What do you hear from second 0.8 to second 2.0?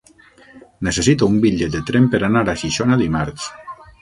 Necessito un bitllet de